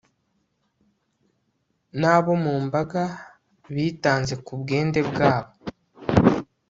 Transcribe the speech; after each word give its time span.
n'abo 1.99 2.31
mu 2.43 2.53
mbaga 2.65 3.03
bitanze 3.73 4.33
ku 4.45 4.53
bwende 4.61 4.99
bwabo 5.09 5.51